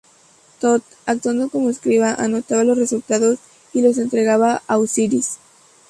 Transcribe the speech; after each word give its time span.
Tot, 0.59 0.83
actuando 1.05 1.49
como 1.49 1.69
escriba, 1.69 2.15
anotaba 2.15 2.63
los 2.63 2.75
resultados 2.75 3.37
y 3.71 3.83
los 3.83 3.99
entregaba 3.99 4.63
a 4.65 4.79
Osiris. 4.79 5.37